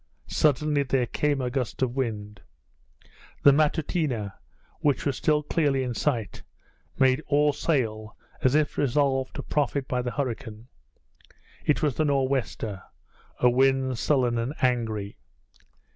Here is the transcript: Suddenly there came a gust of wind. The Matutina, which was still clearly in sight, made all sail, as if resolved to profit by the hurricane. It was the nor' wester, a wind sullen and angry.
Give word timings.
Suddenly 0.25 0.81
there 0.81 1.05
came 1.05 1.41
a 1.41 1.51
gust 1.51 1.83
of 1.83 1.95
wind. 1.95 2.41
The 3.43 3.51
Matutina, 3.53 4.33
which 4.79 5.05
was 5.05 5.15
still 5.15 5.43
clearly 5.43 5.83
in 5.83 5.93
sight, 5.93 6.41
made 6.97 7.21
all 7.27 7.53
sail, 7.53 8.17
as 8.41 8.55
if 8.55 8.79
resolved 8.79 9.35
to 9.35 9.43
profit 9.43 9.87
by 9.87 10.01
the 10.01 10.09
hurricane. 10.13 10.69
It 11.63 11.83
was 11.83 11.93
the 11.93 12.05
nor' 12.05 12.27
wester, 12.27 12.81
a 13.37 13.49
wind 13.51 13.99
sullen 13.99 14.39
and 14.39 14.55
angry. 14.59 15.19